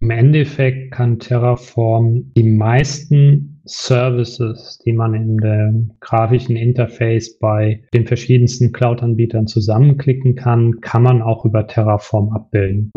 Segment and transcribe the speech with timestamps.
[0.00, 8.04] Im Endeffekt kann Terraform die meisten Services, die man in dem grafischen Interface bei den
[8.04, 12.90] verschiedensten Cloud-Anbietern zusammenklicken kann, kann man auch über Terraform abbilden.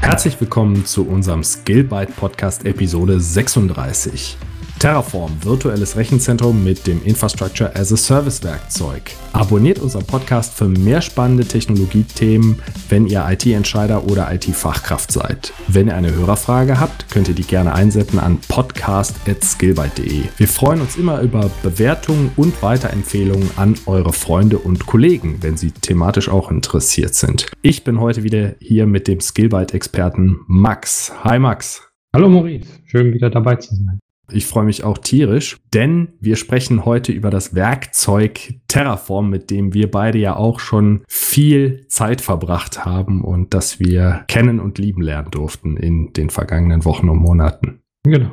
[0.00, 4.36] Herzlich willkommen zu unserem Skillbyte Podcast Episode 36.
[4.84, 9.12] Terraform, virtuelles Rechenzentrum mit dem Infrastructure as a Service Werkzeug.
[9.32, 12.58] Abonniert unseren Podcast für mehr spannende Technologiethemen,
[12.90, 15.54] wenn ihr IT-Entscheider oder IT-Fachkraft seid.
[15.68, 20.24] Wenn ihr eine Hörerfrage habt, könnt ihr die gerne einsenden an podcast.skillbyte.de.
[20.36, 25.70] Wir freuen uns immer über Bewertungen und Weiterempfehlungen an eure Freunde und Kollegen, wenn sie
[25.70, 27.46] thematisch auch interessiert sind.
[27.62, 31.10] Ich bin heute wieder hier mit dem Skillbyte-Experten Max.
[31.24, 31.80] Hi Max.
[32.14, 33.98] Hallo Maurice, schön wieder dabei zu sein.
[34.32, 39.74] Ich freue mich auch tierisch, denn wir sprechen heute über das Werkzeug Terraform, mit dem
[39.74, 45.02] wir beide ja auch schon viel Zeit verbracht haben und das wir kennen und lieben
[45.02, 47.80] lernen durften in den vergangenen Wochen und Monaten.
[48.04, 48.30] Genau.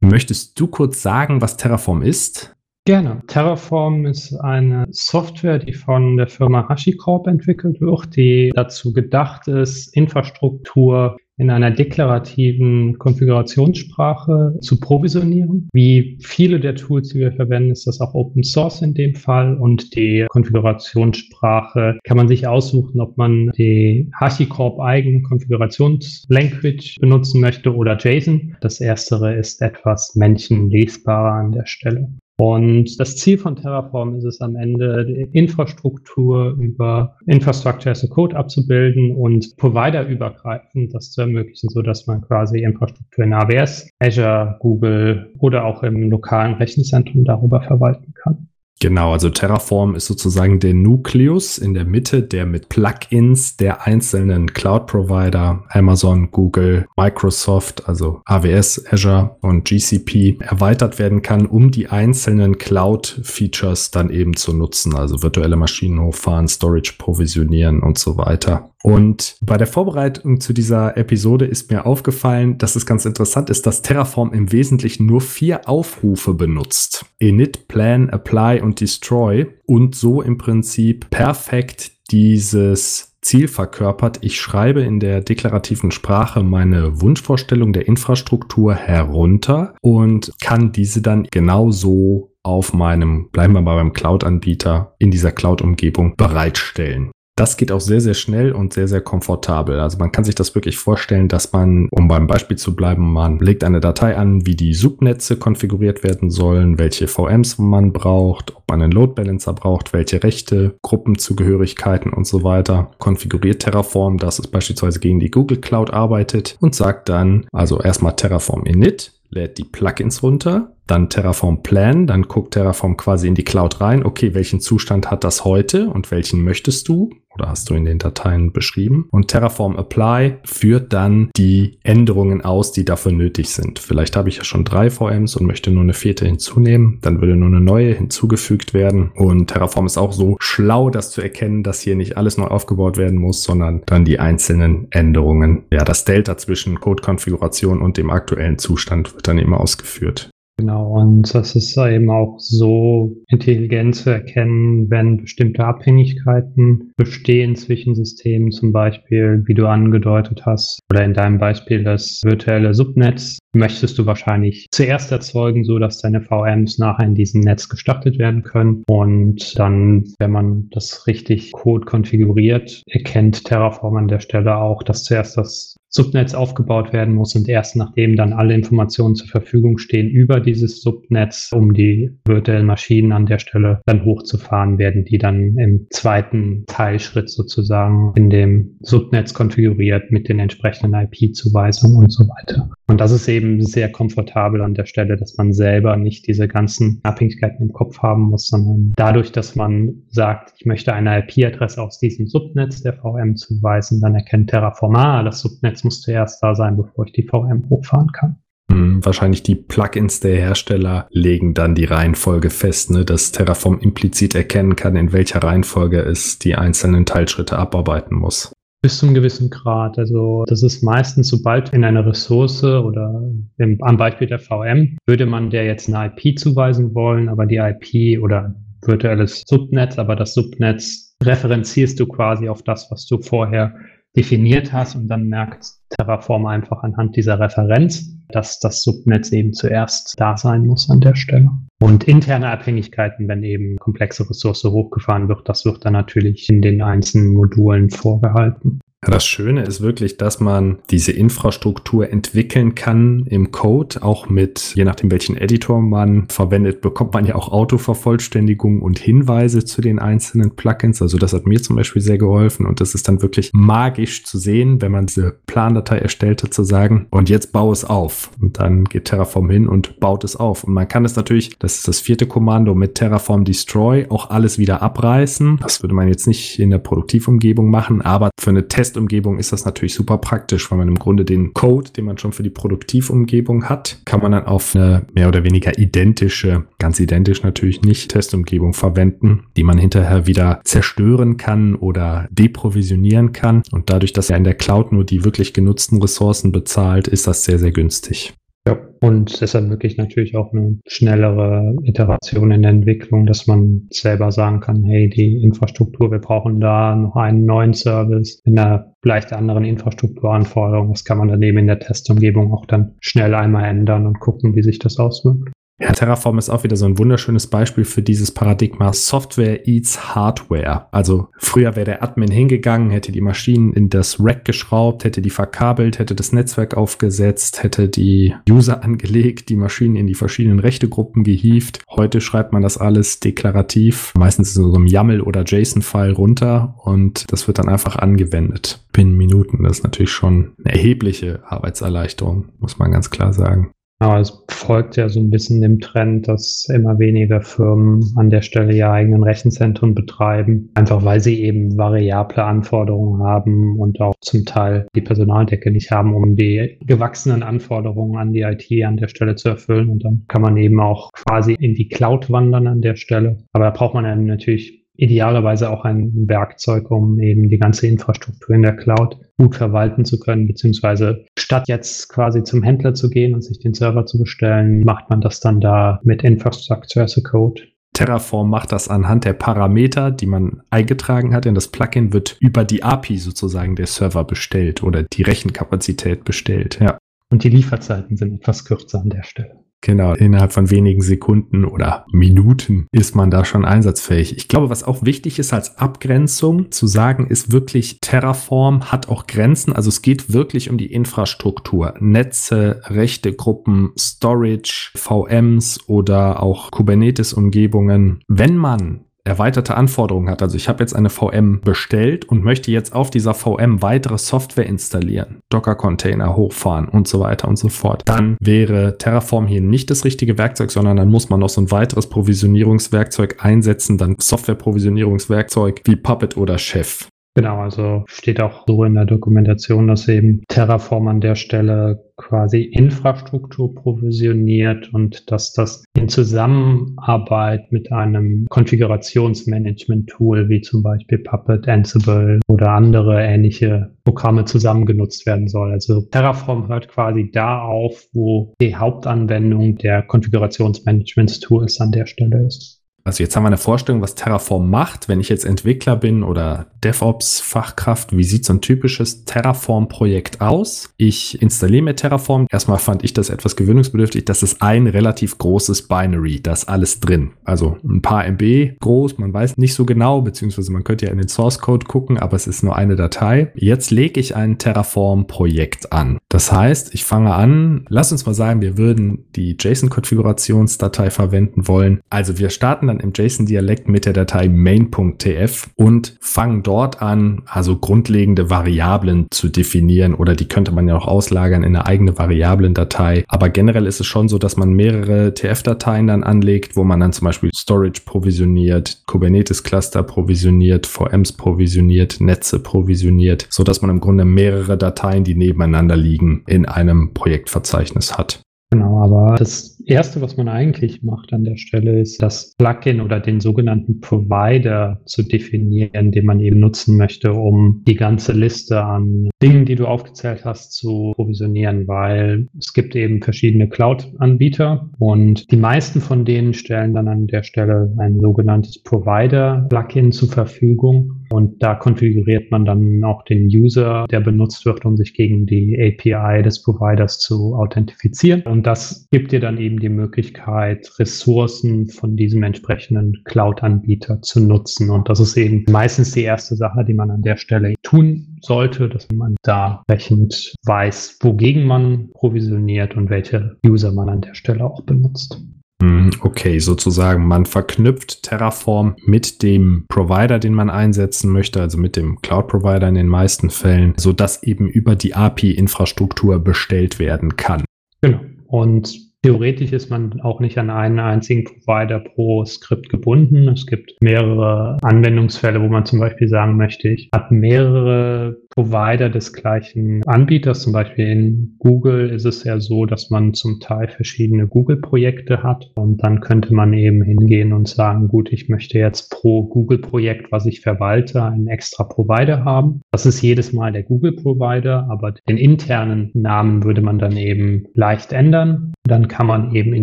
[0.00, 2.54] Möchtest du kurz sagen, was Terraform ist?
[2.86, 3.22] Gerne.
[3.26, 9.96] Terraform ist eine Software, die von der Firma HashiCorp entwickelt wird, die dazu gedacht ist,
[9.96, 15.68] Infrastruktur in einer deklarativen Konfigurationssprache zu provisionieren.
[15.72, 19.56] Wie viele der Tools, die wir verwenden, ist das auch Open Source in dem Fall
[19.56, 27.74] und die Konfigurationssprache kann man sich aussuchen, ob man die HashiCorp eigenen Konfigurationslanguage benutzen möchte
[27.74, 28.56] oder JSON.
[28.60, 32.08] Das erstere ist etwas menschenlesbarer an der Stelle.
[32.36, 38.08] Und das Ziel von Terraform ist es am Ende, die Infrastruktur über Infrastructure as a
[38.08, 44.56] Code abzubilden und providerübergreifend das zu ermöglichen, so dass man quasi Infrastruktur in AWS, Azure,
[44.58, 48.48] Google oder auch im lokalen Rechenzentrum darüber verwalten kann.
[48.80, 54.52] Genau, also Terraform ist sozusagen der Nukleus in der Mitte, der mit Plugins der einzelnen
[54.52, 62.58] Cloud-Provider, Amazon, Google, Microsoft, also AWS, Azure und GCP erweitert werden kann, um die einzelnen
[62.58, 68.73] Cloud-Features dann eben zu nutzen, also virtuelle Maschinen hochfahren, Storage provisionieren und so weiter.
[68.84, 73.66] Und bei der Vorbereitung zu dieser Episode ist mir aufgefallen, dass es ganz interessant ist,
[73.66, 77.06] dass Terraform im Wesentlichen nur vier Aufrufe benutzt.
[77.18, 84.18] Init, Plan, Apply und Destroy und so im Prinzip perfekt dieses Ziel verkörpert.
[84.20, 91.26] Ich schreibe in der deklarativen Sprache meine Wunschvorstellung der Infrastruktur herunter und kann diese dann
[91.30, 97.10] genauso auf meinem, bleiben wir mal beim Cloud-Anbieter, in dieser Cloud-Umgebung bereitstellen.
[97.36, 99.80] Das geht auch sehr, sehr schnell und sehr, sehr komfortabel.
[99.80, 103.40] Also man kann sich das wirklich vorstellen, dass man, um beim Beispiel zu bleiben, man
[103.40, 108.62] legt eine Datei an, wie die Subnetze konfiguriert werden sollen, welche VMs man braucht, ob
[108.68, 112.92] man einen Load Balancer braucht, welche Rechte, Gruppenzugehörigkeiten und so weiter.
[112.98, 118.14] Konfiguriert Terraform, dass es beispielsweise gegen die Google Cloud arbeitet und sagt dann, also erstmal
[118.14, 123.44] Terraform init, lädt die Plugins runter, dann Terraform Plan, dann guckt Terraform quasi in die
[123.44, 127.74] Cloud rein, okay, welchen Zustand hat das heute und welchen möchtest du oder hast du
[127.74, 129.08] in den Dateien beschrieben.
[129.10, 133.78] Und Terraform Apply führt dann die Änderungen aus, die dafür nötig sind.
[133.78, 137.36] Vielleicht habe ich ja schon drei VMs und möchte nur eine vierte hinzunehmen, dann würde
[137.36, 139.10] nur eine neue hinzugefügt werden.
[139.14, 142.96] Und Terraform ist auch so schlau, das zu erkennen, dass hier nicht alles neu aufgebaut
[142.96, 145.64] werden muss, sondern dann die einzelnen Änderungen.
[145.72, 150.30] Ja, das Delta zwischen Code-Konfiguration und dem aktuellen Zustand wird dann immer ausgeführt.
[150.56, 157.96] Genau, und das ist eben auch so intelligent zu erkennen, wenn bestimmte Abhängigkeiten bestehen zwischen
[157.96, 163.98] Systemen, zum Beispiel, wie du angedeutet hast, oder in deinem Beispiel das virtuelle Subnetz, möchtest
[163.98, 168.84] du wahrscheinlich zuerst erzeugen, so dass deine VMs nachher in diesem Netz gestartet werden können.
[168.86, 175.04] Und dann, wenn man das richtig Code konfiguriert, erkennt Terraform an der Stelle auch, dass
[175.04, 180.10] zuerst das Subnetz aufgebaut werden muss und erst nachdem dann alle Informationen zur Verfügung stehen
[180.10, 185.56] über dieses Subnetz, um die virtuellen Maschinen an der Stelle dann hochzufahren, werden die dann
[185.56, 192.68] im zweiten Teilschritt sozusagen in dem Subnetz konfiguriert mit den entsprechenden IP-Zuweisungen und so weiter.
[192.88, 197.00] Und das ist eben sehr komfortabel an der Stelle, dass man selber nicht diese ganzen
[197.02, 201.98] Abhängigkeiten im Kopf haben muss, sondern dadurch, dass man sagt, ich möchte eine IP-Adresse aus
[201.98, 206.76] diesem Subnetz der VM zuweisen, dann erkennt Terraform, ah, das Subnetz muss zuerst da sein,
[206.76, 208.36] bevor ich die VM hochfahren kann.
[208.70, 214.34] Hm, wahrscheinlich die Plugins der Hersteller legen dann die Reihenfolge fest, ne, dass Terraform implizit
[214.34, 218.52] erkennen kann, in welcher Reihenfolge es die einzelnen Teilschritte abarbeiten muss.
[218.84, 219.98] Bis zu einem gewissen Grad.
[219.98, 223.18] Also das ist meistens, sobald in einer Ressource oder
[223.56, 227.56] im, am Beispiel der VM, würde man der jetzt eine IP zuweisen wollen, aber die
[227.56, 233.74] IP oder virtuelles Subnetz, aber das Subnetz referenzierst du quasi auf das, was du vorher
[234.14, 240.14] definiert hast und dann merkt Terraform einfach anhand dieser Referenz, dass das Subnetz eben zuerst
[240.16, 241.50] da sein muss an der Stelle.
[241.82, 246.82] Und interne Abhängigkeiten, wenn eben komplexe Ressource hochgefahren wird, das wird dann natürlich in den
[246.82, 248.80] einzelnen Modulen vorgehalten.
[249.10, 254.84] Das Schöne ist wirklich, dass man diese Infrastruktur entwickeln kann im Code, auch mit, je
[254.84, 260.56] nachdem welchen Editor man verwendet, bekommt man ja auch Autovervollständigung und Hinweise zu den einzelnen
[260.56, 261.02] Plugins.
[261.02, 264.38] Also das hat mir zum Beispiel sehr geholfen und das ist dann wirklich magisch zu
[264.38, 268.30] sehen, wenn man diese Plandatei erstellt hat, zu sagen, und jetzt baue es auf.
[268.40, 270.64] Und dann geht Terraform hin und baut es auf.
[270.64, 274.58] Und man kann es natürlich, das ist das vierte Kommando, mit Terraform Destroy auch alles
[274.58, 275.58] wieder abreißen.
[275.62, 279.52] Das würde man jetzt nicht in der Produktivumgebung machen, aber für eine Test Testumgebung ist
[279.52, 282.50] das natürlich super praktisch, weil man im Grunde den Code, den man schon für die
[282.50, 288.12] Produktivumgebung hat, kann man dann auf eine mehr oder weniger identische, ganz identisch natürlich nicht,
[288.12, 293.64] Testumgebung verwenden, die man hinterher wieder zerstören kann oder deprovisionieren kann.
[293.72, 297.42] Und dadurch, dass er in der Cloud nur die wirklich genutzten Ressourcen bezahlt, ist das
[297.42, 298.32] sehr, sehr günstig.
[298.66, 304.32] Ja, und es ermöglicht natürlich auch eine schnellere Iteration in der Entwicklung, dass man selber
[304.32, 309.34] sagen kann, hey, die Infrastruktur, wir brauchen da noch einen neuen Service in einer vielleicht
[309.34, 310.92] anderen Infrastrukturanforderung.
[310.92, 314.62] Das kann man daneben in der Testumgebung auch dann schnell einmal ändern und gucken, wie
[314.62, 315.53] sich das auswirkt.
[315.80, 320.86] Ja, Terraform ist auch wieder so ein wunderschönes Beispiel für dieses Paradigma Software eats Hardware.
[320.92, 325.30] Also früher wäre der Admin hingegangen, hätte die Maschinen in das Rack geschraubt, hätte die
[325.30, 331.24] verkabelt, hätte das Netzwerk aufgesetzt, hätte die User angelegt, die Maschinen in die verschiedenen Rechtegruppen
[331.24, 331.80] gehievt.
[331.90, 337.24] Heute schreibt man das alles deklarativ, meistens in so einem YAML oder JSON-File runter und
[337.32, 338.86] das wird dann einfach angewendet.
[338.92, 339.64] Binnen Minuten.
[339.64, 343.73] Das ist natürlich schon eine erhebliche Arbeitserleichterung, muss man ganz klar sagen.
[344.00, 348.42] Aber es folgt ja so ein bisschen dem Trend, dass immer weniger Firmen an der
[348.42, 354.44] Stelle ihre eigenen Rechenzentren betreiben, einfach weil sie eben variable Anforderungen haben und auch zum
[354.44, 359.36] Teil die Personaldecke nicht haben, um die gewachsenen Anforderungen an die IT an der Stelle
[359.36, 359.88] zu erfüllen.
[359.88, 363.38] Und dann kann man eben auch quasi in die Cloud wandern an der Stelle.
[363.52, 368.54] Aber da braucht man dann natürlich idealerweise auch ein Werkzeug, um eben die ganze Infrastruktur
[368.54, 373.34] in der Cloud gut verwalten zu können, beziehungsweise statt jetzt quasi zum Händler zu gehen
[373.34, 377.20] und sich den Server zu bestellen, macht man das dann da mit Infrastructure as a
[377.20, 377.62] Code.
[377.94, 382.64] Terraform macht das anhand der Parameter, die man eingetragen hat in das Plugin, wird über
[382.64, 386.98] die API sozusagen der Server bestellt oder die Rechenkapazität bestellt, ja.
[387.30, 389.63] Und die Lieferzeiten sind etwas kürzer an der Stelle.
[389.84, 394.34] Genau, innerhalb von wenigen Sekunden oder Minuten ist man da schon einsatzfähig.
[394.34, 399.26] Ich glaube, was auch wichtig ist als Abgrenzung zu sagen, ist wirklich, Terraform hat auch
[399.26, 399.74] Grenzen.
[399.74, 401.92] Also es geht wirklich um die Infrastruktur.
[402.00, 408.20] Netze, rechte Gruppen, Storage, VMs oder auch Kubernetes-Umgebungen.
[408.26, 410.42] Wenn man erweiterte Anforderungen hat.
[410.42, 414.66] Also ich habe jetzt eine VM bestellt und möchte jetzt auf dieser VM weitere Software
[414.66, 418.02] installieren, Docker-Container hochfahren und so weiter und so fort.
[418.04, 421.70] Dann wäre Terraform hier nicht das richtige Werkzeug, sondern dann muss man noch so ein
[421.70, 427.08] weiteres Provisionierungswerkzeug einsetzen, dann Software-Provisionierungswerkzeug wie Puppet oder Chef.
[427.36, 432.62] Genau, also steht auch so in der Dokumentation, dass eben Terraform an der Stelle quasi
[432.62, 442.38] Infrastruktur provisioniert und dass das in Zusammenarbeit mit einem Konfigurationsmanagement-Tool wie zum Beispiel Puppet, Ansible
[442.46, 445.72] oder andere ähnliche Programme zusammengenutzt werden soll.
[445.72, 452.83] Also Terraform hört quasi da auf, wo die Hauptanwendung der Konfigurationsmanagement-Tools an der Stelle ist.
[453.06, 455.10] Also jetzt haben wir eine Vorstellung, was Terraform macht.
[455.10, 460.88] Wenn ich jetzt Entwickler bin oder DevOps-Fachkraft, wie sieht so ein typisches Terraform-Projekt aus?
[460.96, 462.46] Ich installiere mir Terraform.
[462.50, 464.24] Erstmal fand ich das etwas gewöhnungsbedürftig.
[464.24, 466.40] Das ist ein relativ großes Binary.
[466.40, 467.32] Da ist alles drin.
[467.44, 469.18] Also ein paar MB groß.
[469.18, 472.36] Man weiß nicht so genau, beziehungsweise man könnte ja in den Source Code gucken, aber
[472.36, 473.52] es ist nur eine Datei.
[473.54, 476.16] Jetzt lege ich ein Terraform-Projekt an.
[476.30, 482.00] Das heißt, ich fange an, lass uns mal sagen, wir würden die JSON-Konfigurationsdatei verwenden wollen.
[482.08, 487.76] Also wir starten dann im JSON-Dialekt mit der Datei main.tf und fangen dort an, also
[487.76, 493.24] grundlegende Variablen zu definieren oder die könnte man ja auch auslagern in eine eigene Variablendatei.
[493.28, 497.12] Aber generell ist es schon so, dass man mehrere TF-Dateien dann anlegt, wo man dann
[497.12, 504.24] zum Beispiel Storage provisioniert, Kubernetes-Cluster provisioniert, VMs provisioniert, Netze provisioniert, so dass man im Grunde
[504.24, 508.40] mehrere Dateien, die nebeneinander liegen, in einem Projektverzeichnis hat.
[508.70, 513.20] Genau, aber das Erste, was man eigentlich macht an der Stelle, ist das Plugin oder
[513.20, 519.28] den sogenannten Provider zu definieren, den man eben nutzen möchte, um die ganze Liste an
[519.42, 525.56] Dingen, die du aufgezählt hast, zu provisionieren, weil es gibt eben verschiedene Cloud-Anbieter und die
[525.56, 531.74] meisten von denen stellen dann an der Stelle ein sogenanntes Provider-Plugin zur Verfügung Und da
[531.74, 536.62] konfiguriert man dann auch den User, der benutzt wird, um sich gegen die API des
[536.62, 538.42] Providers zu authentifizieren.
[538.42, 544.90] Und das gibt dir dann eben die Möglichkeit, Ressourcen von diesem entsprechenden Cloud-Anbieter zu nutzen.
[544.90, 548.88] Und das ist eben meistens die erste Sache, die man an der Stelle tun sollte,
[548.88, 554.64] dass man da entsprechend weiß, wogegen man provisioniert und welche User man an der Stelle
[554.64, 555.40] auch benutzt.
[555.82, 561.96] Hm, okay, sozusagen, man verknüpft Terraform mit dem Provider, den man einsetzen möchte, also mit
[561.96, 567.64] dem Cloud-Provider in den meisten Fällen, sodass eben über die API-Infrastruktur bestellt werden kann.
[568.00, 568.20] Genau.
[568.46, 573.48] Und Theoretisch ist man auch nicht an einen einzigen Provider pro Skript gebunden.
[573.48, 579.32] Es gibt mehrere Anwendungsfälle, wo man zum Beispiel sagen möchte, ich habe mehrere Provider des
[579.32, 580.62] gleichen Anbieters.
[580.62, 585.70] Zum Beispiel in Google ist es ja so, dass man zum Teil verschiedene Google-Projekte hat
[585.74, 590.46] und dann könnte man eben hingehen und sagen, gut, ich möchte jetzt pro Google-Projekt, was
[590.46, 592.80] ich verwalte, einen extra Provider haben.
[592.92, 598.12] Das ist jedes Mal der Google-Provider, aber den internen Namen würde man dann eben leicht
[598.12, 598.72] ändern.
[598.86, 599.82] Dann kann man eben in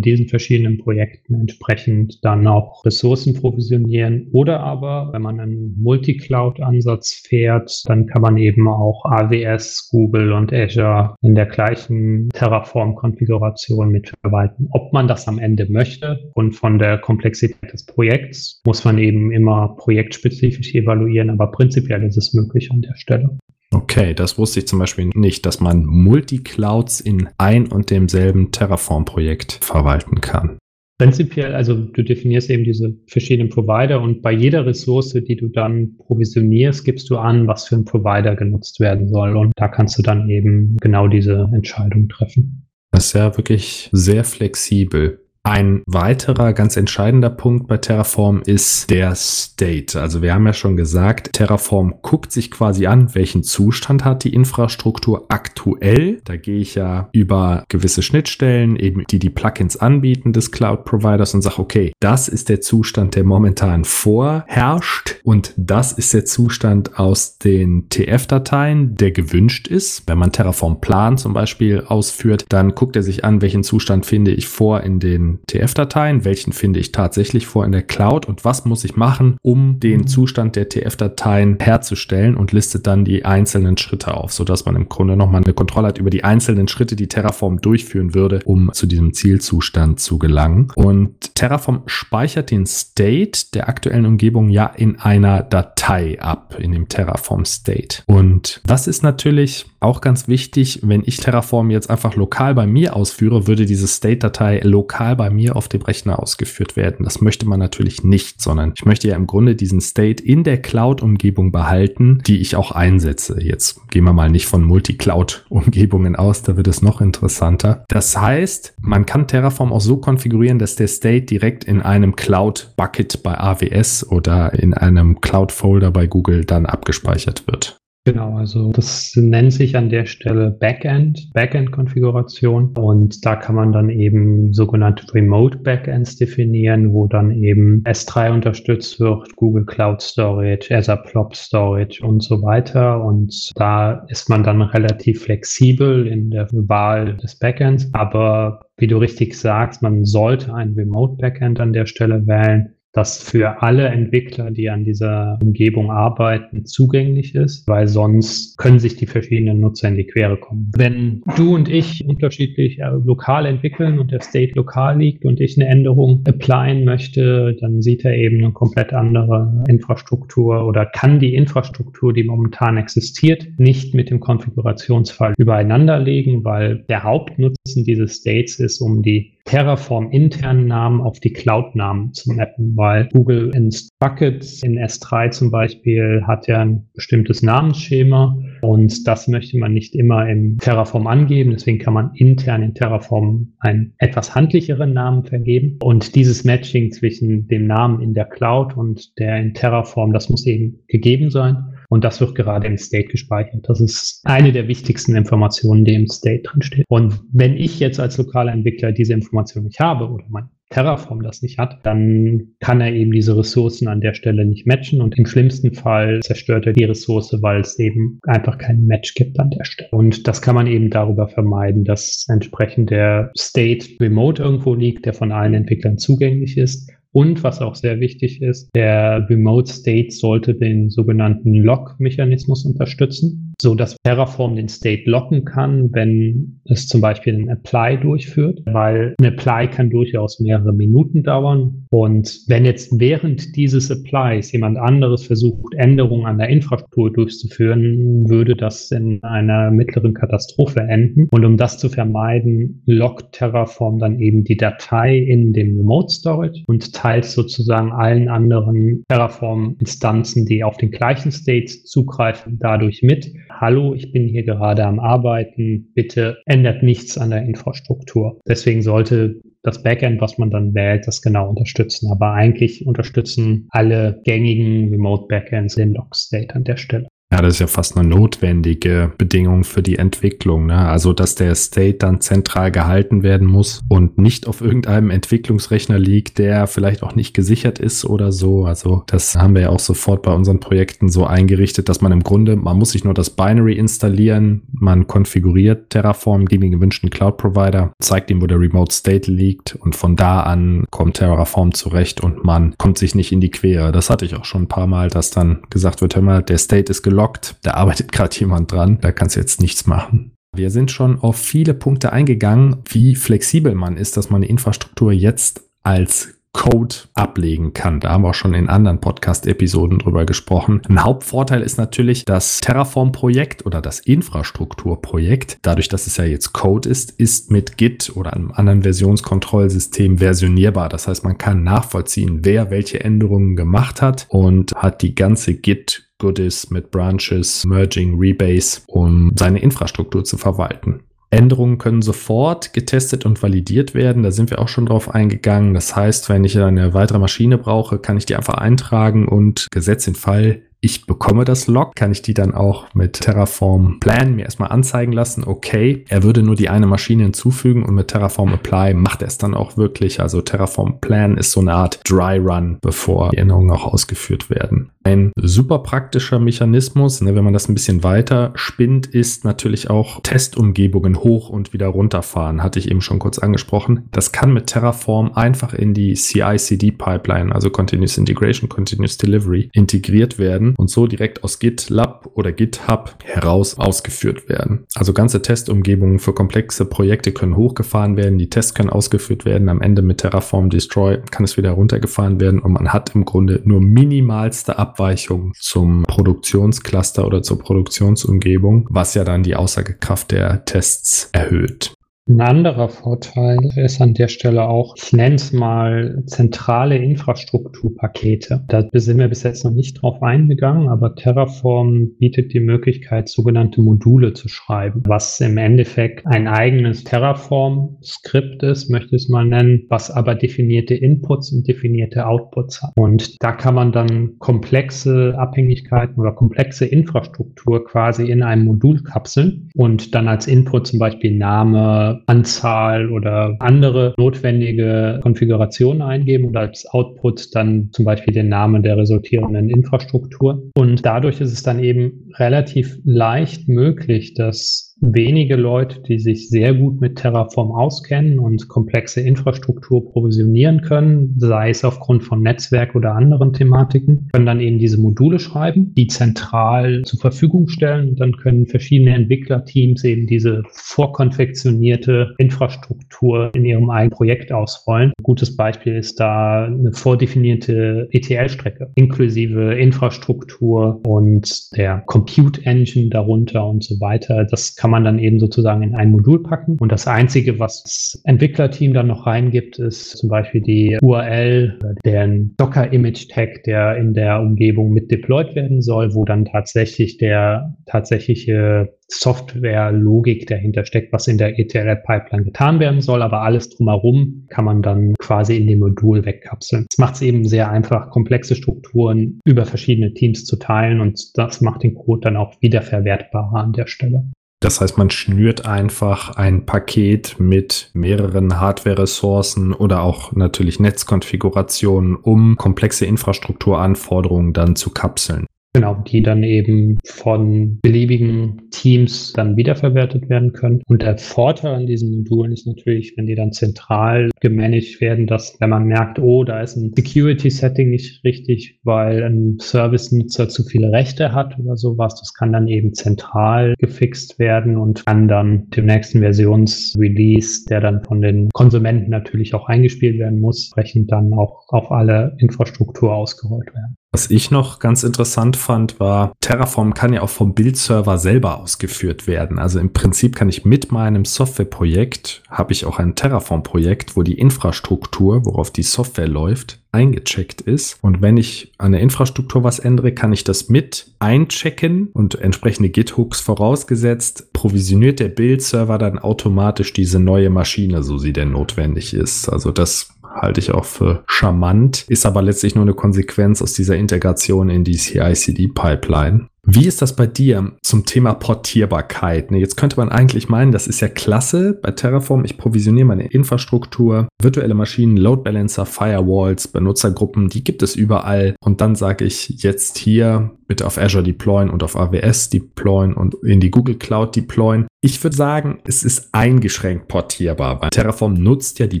[0.00, 7.82] diesen verschiedenen Projekten entsprechend dann auch Ressourcen provisionieren oder aber, wenn man einen Multi-Cloud-Ansatz fährt,
[7.86, 14.68] dann kann man eben eben auch AWS, Google und Azure in der gleichen Terraform-Konfiguration mitverwalten.
[14.70, 19.32] Ob man das am Ende möchte und von der Komplexität des Projekts muss man eben
[19.32, 23.38] immer projektspezifisch evaluieren, aber prinzipiell ist es möglich an der Stelle.
[23.72, 29.58] Okay, das wusste ich zum Beispiel nicht, dass man Multiclouds in ein und demselben Terraform-Projekt
[29.62, 30.58] verwalten kann.
[31.02, 35.96] Prinzipiell, also du definierst eben diese verschiedenen Provider und bei jeder Ressource, die du dann
[35.96, 39.36] provisionierst, gibst du an, was für ein Provider genutzt werden soll.
[39.36, 42.68] Und da kannst du dann eben genau diese Entscheidung treffen.
[42.92, 45.21] Das ist ja wirklich sehr flexibel.
[45.44, 50.00] Ein weiterer ganz entscheidender Punkt bei Terraform ist der State.
[50.00, 54.34] Also wir haben ja schon gesagt, Terraform guckt sich quasi an, welchen Zustand hat die
[54.34, 56.20] Infrastruktur aktuell.
[56.24, 61.34] Da gehe ich ja über gewisse Schnittstellen, eben die die Plugins anbieten des Cloud Providers
[61.34, 67.00] und sage, okay, das ist der Zustand, der momentan vorherrscht und das ist der Zustand
[67.00, 70.04] aus den TF-Dateien, der gewünscht ist.
[70.06, 74.30] Wenn man Terraform Plan zum Beispiel ausführt, dann guckt er sich an, welchen Zustand finde
[74.30, 78.64] ich vor in den TF-Dateien, welchen finde ich tatsächlich vor in der Cloud und was
[78.64, 80.06] muss ich machen, um den mhm.
[80.06, 85.16] Zustand der TF-Dateien herzustellen und listet dann die einzelnen Schritte auf, sodass man im Grunde
[85.16, 89.12] nochmal eine Kontrolle hat über die einzelnen Schritte, die Terraform durchführen würde, um zu diesem
[89.12, 90.68] Zielzustand zu gelangen.
[90.74, 96.88] Und Terraform speichert den State der aktuellen Umgebung ja in einer Datei ab, in dem
[96.88, 98.02] Terraform State.
[98.06, 102.94] Und das ist natürlich auch ganz wichtig, wenn ich Terraform jetzt einfach lokal bei mir
[102.94, 107.04] ausführe, würde diese State-Datei lokal bei mir auf dem Rechner ausgeführt werden.
[107.04, 110.60] Das möchte man natürlich nicht, sondern ich möchte ja im Grunde diesen State in der
[110.60, 113.40] Cloud-Umgebung behalten, die ich auch einsetze.
[113.40, 117.84] Jetzt gehen wir mal nicht von Multi-Cloud-Umgebungen aus, da wird es noch interessanter.
[117.86, 123.22] Das heißt, man kann Terraform auch so konfigurieren, dass der State direkt in einem Cloud-Bucket
[123.22, 127.76] bei AWS oder in einem Cloud-Folder bei Google dann abgespeichert wird.
[128.04, 132.74] Genau, also das nennt sich an der Stelle Backend, Backend-Konfiguration.
[132.76, 138.98] Und da kann man dann eben sogenannte Remote Backends definieren, wo dann eben S3 unterstützt
[138.98, 143.04] wird, Google Cloud Storage, Azure Plop Storage und so weiter.
[143.04, 147.88] Und da ist man dann relativ flexibel in der Wahl des Backends.
[147.92, 153.22] Aber wie du richtig sagst, man sollte ein Remote Backend an der Stelle wählen das
[153.22, 159.06] für alle Entwickler, die an dieser Umgebung arbeiten, zugänglich ist, weil sonst können sich die
[159.06, 160.70] verschiedenen Nutzer in die Quere kommen.
[160.76, 165.56] Wenn du und ich unterschiedlich äh, lokal entwickeln und der State lokal liegt und ich
[165.56, 171.34] eine Änderung applyen möchte, dann sieht er eben eine komplett andere Infrastruktur oder kann die
[171.34, 178.60] Infrastruktur, die momentan existiert, nicht mit dem Konfigurationsfall übereinander legen, weil der Hauptnutzen dieses States
[178.60, 184.62] ist, um die Terraform internen Namen auf die Cloud-Namen zu mappen, weil Google in Buckets
[184.62, 190.28] in S3 zum Beispiel hat ja ein bestimmtes Namensschema und das möchte man nicht immer
[190.28, 191.50] im Terraform angeben.
[191.50, 195.78] Deswegen kann man intern in Terraform einen etwas handlicheren Namen vergeben.
[195.82, 200.46] Und dieses Matching zwischen dem Namen in der Cloud und der in Terraform, das muss
[200.46, 201.74] eben gegeben sein.
[201.92, 203.68] Und das wird gerade im State gespeichert.
[203.68, 206.86] Das ist eine der wichtigsten Informationen, die im State drin steht.
[206.88, 211.42] Und wenn ich jetzt als lokaler Entwickler diese Information nicht habe oder mein Terraform das
[211.42, 215.26] nicht hat, dann kann er eben diese Ressourcen an der Stelle nicht matchen und im
[215.26, 219.64] schlimmsten Fall zerstört er die Ressource, weil es eben einfach keinen Match gibt an der
[219.64, 219.90] Stelle.
[219.90, 225.12] Und das kann man eben darüber vermeiden, dass entsprechend der State remote irgendwo liegt, der
[225.12, 230.54] von allen Entwicklern zugänglich ist Und was auch sehr wichtig ist, der Remote State sollte
[230.54, 237.34] den sogenannten Lock-Mechanismus unterstützen, so dass Terraform den State locken kann, wenn es zum Beispiel
[237.34, 241.86] ein Apply durchführt, weil ein Apply kann durchaus mehrere Minuten dauern.
[241.90, 248.56] Und wenn jetzt während dieses Applies jemand anderes versucht, Änderungen an der Infrastruktur durchzuführen, würde
[248.56, 251.28] das in einer mittleren Katastrophe enden.
[251.30, 256.62] Und um das zu vermeiden, lockt Terraform dann eben die Datei in dem Remote Storage
[256.66, 263.32] und teilt sozusagen allen anderen Terraform-Instanzen, die auf den gleichen States zugreifen, dadurch mit.
[263.62, 265.92] Hallo, ich bin hier gerade am Arbeiten.
[265.94, 268.40] Bitte ändert nichts an der Infrastruktur.
[268.44, 272.10] Deswegen sollte das Backend, was man dann wählt, das genau unterstützen.
[272.10, 277.06] Aber eigentlich unterstützen alle gängigen Remote Backends den Log State an der Stelle.
[277.32, 280.66] Ja, das ist ja fast eine notwendige Bedingung für die Entwicklung.
[280.66, 280.76] Ne?
[280.76, 286.36] Also, dass der State dann zentral gehalten werden muss und nicht auf irgendeinem Entwicklungsrechner liegt,
[286.36, 288.66] der vielleicht auch nicht gesichert ist oder so.
[288.66, 292.22] Also, das haben wir ja auch sofort bei unseren Projekten so eingerichtet, dass man im
[292.22, 297.94] Grunde, man muss sich nur das Binary installieren, man konfiguriert Terraform gegen den gewünschten Cloud-Provider,
[297.98, 302.44] zeigt ihm, wo der Remote State liegt und von da an kommt Terraform zurecht und
[302.44, 303.90] man kommt sich nicht in die Quere.
[303.90, 306.58] Das hatte ich auch schon ein paar Mal, dass dann gesagt wird, hör mal, der
[306.58, 310.32] State ist gelockt gelockt, da arbeitet gerade jemand dran, da kannst du jetzt nichts machen.
[310.54, 315.12] Wir sind schon auf viele Punkte eingegangen, wie flexibel man ist, dass man die Infrastruktur
[315.12, 318.00] jetzt als Code ablegen kann.
[318.00, 320.82] Da haben wir auch schon in anderen Podcast-Episoden drüber gesprochen.
[320.86, 326.90] Ein Hauptvorteil ist natürlich, das Terraform-Projekt oder das Infrastrukturprojekt, dadurch, dass es ja jetzt Code
[326.90, 330.90] ist, ist mit Git oder einem anderen Versionskontrollsystem versionierbar.
[330.90, 336.11] Das heißt, man kann nachvollziehen, wer welche Änderungen gemacht hat und hat die ganze Git
[336.22, 341.00] Goodies mit Branches, Merging, Rebase, um seine Infrastruktur zu verwalten.
[341.30, 344.22] Änderungen können sofort getestet und validiert werden.
[344.22, 345.74] Da sind wir auch schon drauf eingegangen.
[345.74, 350.06] Das heißt, wenn ich eine weitere Maschine brauche, kann ich die einfach eintragen und gesetzt
[350.06, 354.44] den Fall, ich bekomme das Log, kann ich die dann auch mit Terraform Plan mir
[354.44, 355.44] erstmal anzeigen lassen.
[355.46, 359.38] Okay, er würde nur die eine Maschine hinzufügen und mit Terraform Apply macht er es
[359.38, 360.20] dann auch wirklich.
[360.20, 364.90] Also Terraform Plan ist so eine Art Dry Run, bevor die Änderungen auch ausgeführt werden.
[365.04, 370.20] Ein super praktischer Mechanismus, ne, wenn man das ein bisschen weiter spinnt, ist natürlich auch
[370.22, 372.62] Testumgebungen hoch und wieder runterfahren.
[372.62, 374.08] Hatte ich eben schon kurz angesprochen.
[374.10, 380.71] Das kann mit Terraform einfach in die CI-CD-Pipeline, also Continuous Integration, Continuous Delivery, integriert werden
[380.76, 384.86] und so direkt aus GitLab oder GitHub heraus ausgeführt werden.
[384.94, 389.68] Also ganze Testumgebungen für komplexe Projekte können hochgefahren werden, die Tests können ausgeführt werden.
[389.68, 393.60] Am Ende mit Terraform Destroy kann es wieder runtergefahren werden und man hat im Grunde
[393.64, 400.66] nur minimalste Ab Abweichung zum Produktionscluster oder zur Produktionsumgebung, was ja dann die Aussagekraft der
[400.66, 401.94] Tests erhöht.
[402.28, 408.62] Ein anderer Vorteil ist an der Stelle auch, ich nenne es mal zentrale Infrastrukturpakete.
[408.68, 413.82] Da sind wir bis jetzt noch nicht drauf eingegangen, aber Terraform bietet die Möglichkeit, sogenannte
[413.82, 419.86] Module zu schreiben, was im Endeffekt ein eigenes Terraform-Skript ist, möchte ich es mal nennen,
[419.88, 422.92] was aber definierte Inputs und definierte Outputs hat.
[422.94, 429.70] Und da kann man dann komplexe Abhängigkeiten oder komplexe Infrastruktur quasi in einem Modul kapseln
[429.74, 436.86] und dann als Input zum Beispiel Name, Anzahl oder andere notwendige Konfigurationen eingeben und als
[436.86, 440.62] Output dann zum Beispiel den Namen der resultierenden Infrastruktur.
[440.74, 446.72] Und dadurch ist es dann eben relativ leicht möglich, dass wenige Leute, die sich sehr
[446.74, 453.14] gut mit Terraform auskennen und komplexe Infrastruktur provisionieren können, sei es aufgrund von Netzwerk oder
[453.14, 458.10] anderen Thematiken, können dann eben diese Module schreiben, die zentral zur Verfügung stellen.
[458.10, 465.12] Und dann können verschiedene Entwicklerteams eben diese vorkonfektionierte Infrastruktur in ihrem eigenen Projekt ausrollen.
[465.18, 473.66] Ein gutes Beispiel ist da eine vordefinierte ETL-Strecke inklusive Infrastruktur und der Compute Engine darunter
[473.66, 474.44] und so weiter.
[474.44, 476.76] Das kann man dann eben sozusagen in ein Modul packen.
[476.78, 482.28] Und das Einzige, was das Entwicklerteam dann noch reingibt, ist zum Beispiel die URL, der
[482.56, 490.46] Docker-Image-Tag, der in der Umgebung mit deployed werden soll, wo dann tatsächlich der tatsächliche Software-Logik
[490.46, 495.14] dahinter steckt, was in der ETL-Pipeline getan werden soll, aber alles drumherum kann man dann
[495.18, 496.86] quasi in dem Modul wegkapseln.
[496.90, 501.60] Das macht es eben sehr einfach, komplexe Strukturen über verschiedene Teams zu teilen und das
[501.60, 504.24] macht den Code dann auch wiederverwertbarer an der Stelle.
[504.62, 512.56] Das heißt, man schnürt einfach ein Paket mit mehreren Hardware-Ressourcen oder auch natürlich Netzkonfigurationen, um
[512.56, 515.46] komplexe Infrastrukturanforderungen dann zu kapseln.
[515.74, 520.82] Genau, die dann eben von beliebigen Teams dann wiederverwertet werden können.
[520.86, 525.58] Und der Vorteil an diesen Modulen ist natürlich, wenn die dann zentral gemanagt werden, dass
[525.60, 530.92] wenn man merkt, oh, da ist ein Security-Setting nicht richtig, weil ein Service-Nutzer zu viele
[530.92, 535.86] Rechte hat oder sowas, das kann dann eben zentral gefixt werden und kann dann dem
[535.86, 541.64] nächsten Versionsrelease, der dann von den Konsumenten natürlich auch eingespielt werden muss, entsprechend dann auch
[541.68, 543.96] auf alle Infrastruktur ausgerollt werden.
[544.14, 549.26] Was ich noch ganz interessant fand, war, Terraform kann ja auch vom Bildserver selber ausgeführt
[549.26, 549.58] werden.
[549.58, 554.38] Also im Prinzip kann ich mit meinem Softwareprojekt, habe ich auch ein Terraform-Projekt, wo die
[554.38, 557.96] Infrastruktur, worauf die Software läuft, eingecheckt ist.
[558.02, 562.90] Und wenn ich an der Infrastruktur was ändere, kann ich das mit einchecken und entsprechende
[562.90, 569.48] Git-Hooks vorausgesetzt, provisioniert der Bildserver dann automatisch diese neue Maschine, so sie denn notwendig ist.
[569.48, 573.96] Also das halte ich auch für charmant, ist aber letztlich nur eine Konsequenz aus dieser
[573.96, 576.48] Integration in die CI-CD-Pipeline.
[576.64, 579.50] Wie ist das bei dir zum Thema Portierbarkeit?
[579.50, 582.44] Ne, jetzt könnte man eigentlich meinen, das ist ja klasse bei Terraform.
[582.44, 588.54] Ich provisioniere meine Infrastruktur, virtuelle Maschinen, Load Balancer, Firewalls, Benutzergruppen, die gibt es überall.
[588.64, 593.34] Und dann sage ich jetzt hier bitte auf Azure deployen und auf AWS deployen und
[593.42, 594.86] in die Google Cloud deployen.
[595.00, 599.00] Ich würde sagen, es ist eingeschränkt portierbar, weil Terraform nutzt ja die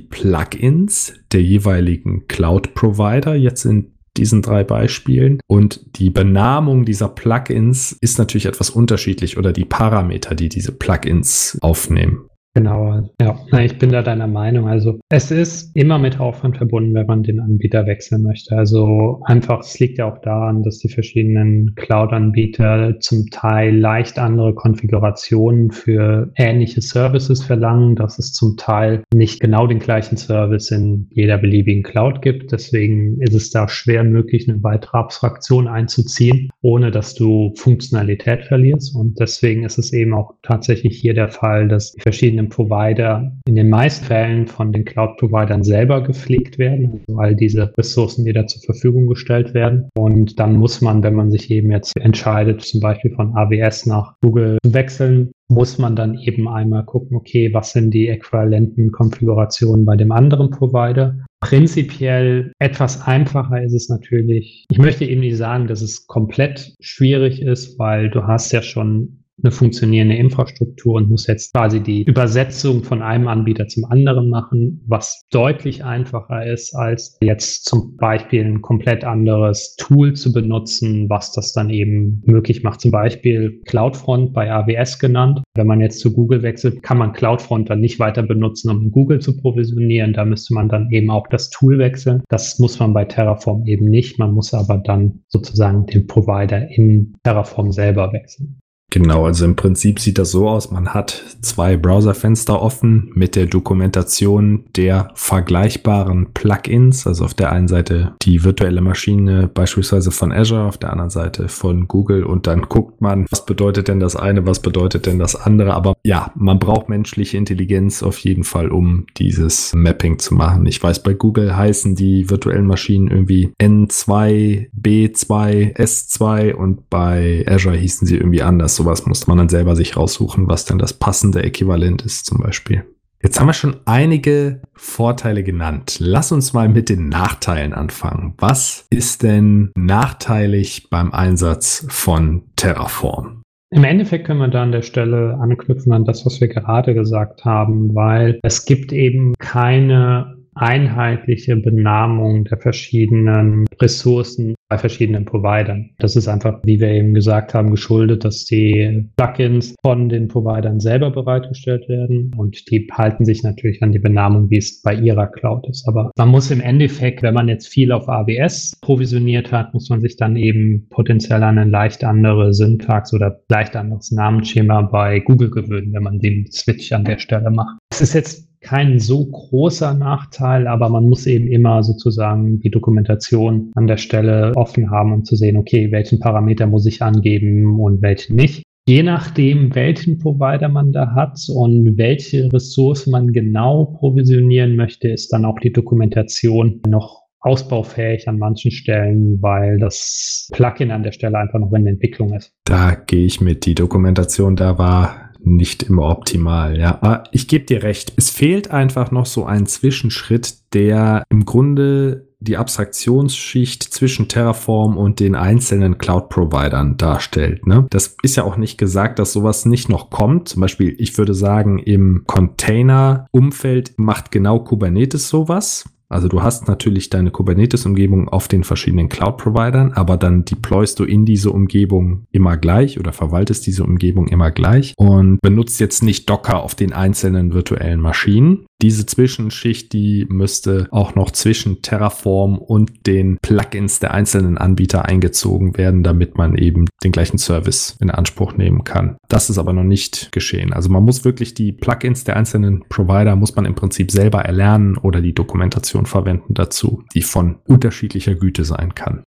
[0.00, 3.36] Plugins der jeweiligen Cloud-Provider.
[3.36, 5.40] Jetzt in diesen drei Beispielen.
[5.46, 11.58] Und die Benamung dieser Plugins ist natürlich etwas unterschiedlich oder die Parameter, die diese Plugins
[11.60, 12.28] aufnehmen.
[12.54, 14.68] Genau, ja, ich bin da deiner Meinung.
[14.68, 18.54] Also es ist immer mit Aufwand verbunden, wenn man den Anbieter wechseln möchte.
[18.54, 24.54] Also einfach, es liegt ja auch daran, dass die verschiedenen Cloud-Anbieter zum Teil leicht andere
[24.54, 31.08] Konfigurationen für ähnliche Services verlangen, dass es zum Teil nicht genau den gleichen Service in
[31.10, 32.52] jeder beliebigen Cloud gibt.
[32.52, 38.94] Deswegen ist es da schwer möglich, eine weitere Abstraktion einzuziehen, ohne dass du Funktionalität verlierst.
[38.94, 43.32] Und deswegen ist es eben auch tatsächlich hier der Fall, dass die verschiedenen verschiedenen Provider
[43.46, 48.32] in den meisten Fällen von den Cloud-Providern selber gepflegt werden, also all diese Ressourcen, die
[48.32, 49.88] da zur Verfügung gestellt werden.
[49.96, 54.14] Und dann muss man, wenn man sich eben jetzt entscheidet, zum Beispiel von AWS nach
[54.22, 59.84] Google zu wechseln, muss man dann eben einmal gucken, okay, was sind die äquivalenten Konfigurationen
[59.84, 61.16] bei dem anderen Provider.
[61.40, 64.64] Prinzipiell etwas einfacher ist es natürlich.
[64.70, 69.21] Ich möchte eben nicht sagen, dass es komplett schwierig ist, weil du hast ja schon
[69.42, 74.80] eine funktionierende Infrastruktur und muss jetzt quasi die Übersetzung von einem Anbieter zum anderen machen,
[74.86, 81.32] was deutlich einfacher ist, als jetzt zum Beispiel ein komplett anderes Tool zu benutzen, was
[81.32, 82.80] das dann eben möglich macht.
[82.80, 85.42] Zum Beispiel CloudFront bei AWS genannt.
[85.54, 89.20] Wenn man jetzt zu Google wechselt, kann man CloudFront dann nicht weiter benutzen, um Google
[89.20, 90.12] zu provisionieren.
[90.12, 92.22] Da müsste man dann eben auch das Tool wechseln.
[92.28, 94.18] Das muss man bei Terraform eben nicht.
[94.18, 98.61] Man muss aber dann sozusagen den Provider in Terraform selber wechseln.
[98.92, 103.46] Genau, also im Prinzip sieht das so aus, man hat zwei Browserfenster offen mit der
[103.46, 110.66] Dokumentation der vergleichbaren Plugins, also auf der einen Seite die virtuelle Maschine beispielsweise von Azure,
[110.66, 112.22] auf der anderen Seite von Google.
[112.22, 115.94] Und dann guckt man, was bedeutet denn das eine, was bedeutet denn das andere, aber
[116.04, 120.66] ja, man braucht menschliche Intelligenz auf jeden Fall, um dieses Mapping zu machen.
[120.66, 127.74] Ich weiß, bei Google heißen die virtuellen Maschinen irgendwie N2, B2, S2 und bei Azure
[127.74, 131.42] hießen sie irgendwie anders sowas musste man dann selber sich raussuchen, was denn das passende
[131.42, 132.84] Äquivalent ist zum Beispiel.
[133.22, 135.98] Jetzt haben wir schon einige Vorteile genannt.
[136.00, 138.34] Lass uns mal mit den Nachteilen anfangen.
[138.38, 143.42] Was ist denn nachteilig beim Einsatz von Terraform?
[143.70, 147.44] Im Endeffekt können wir da an der Stelle anknüpfen an das, was wir gerade gesagt
[147.44, 155.90] haben, weil es gibt eben keine einheitliche Benamung der verschiedenen Ressourcen bei verschiedenen Providern.
[155.98, 160.80] Das ist einfach, wie wir eben gesagt haben, geschuldet, dass die Plugins von den Providern
[160.80, 165.26] selber bereitgestellt werden und die halten sich natürlich an die Benamung, wie es bei ihrer
[165.26, 165.86] Cloud ist.
[165.86, 170.00] Aber man muss im Endeffekt, wenn man jetzt viel auf AWS provisioniert hat, muss man
[170.00, 175.50] sich dann eben potenziell an eine leicht andere Syntax oder leicht anderes Namensschema bei Google
[175.50, 177.76] gewöhnen, wenn man den Switch an der Stelle macht.
[177.90, 183.70] Es ist jetzt kein so großer Nachteil, aber man muss eben immer sozusagen die Dokumentation
[183.74, 188.02] an der Stelle offen haben, um zu sehen, okay, welchen Parameter muss ich angeben und
[188.02, 188.62] welchen nicht.
[188.86, 195.32] Je nachdem, welchen Provider man da hat und welche Ressource man genau provisionieren möchte, ist
[195.32, 201.38] dann auch die Dokumentation noch ausbaufähig an manchen Stellen, weil das Plugin an der Stelle
[201.38, 202.52] einfach noch in Entwicklung ist.
[202.64, 203.66] Da gehe ich mit.
[203.66, 206.98] Die Dokumentation da war nicht immer optimal, ja.
[207.00, 212.28] Aber ich gebe dir recht, es fehlt einfach noch so ein Zwischenschritt, der im Grunde
[212.42, 217.66] die Abstraktionsschicht zwischen Terraform und den einzelnen Cloud-Providern darstellt.
[217.66, 217.86] Ne?
[217.90, 220.48] Das ist ja auch nicht gesagt, dass sowas nicht noch kommt.
[220.48, 225.84] Zum Beispiel, ich würde sagen, im Container-Umfeld macht genau Kubernetes sowas.
[226.12, 231.24] Also du hast natürlich deine Kubernetes-Umgebung auf den verschiedenen Cloud-Providern, aber dann deployst du in
[231.24, 236.62] diese Umgebung immer gleich oder verwaltest diese Umgebung immer gleich und benutzt jetzt nicht Docker
[236.62, 238.66] auf den einzelnen virtuellen Maschinen.
[238.82, 245.78] Diese Zwischenschicht, die müsste auch noch zwischen Terraform und den Plugins der einzelnen Anbieter eingezogen
[245.78, 249.16] werden, damit man eben den gleichen Service in Anspruch nehmen kann.
[249.28, 250.72] Das ist aber noch nicht geschehen.
[250.72, 254.96] Also man muss wirklich die Plugins der einzelnen Provider muss man im Prinzip selber erlernen
[254.96, 259.22] oder die Dokumentation verwenden dazu, die von unterschiedlicher Güte sein kann.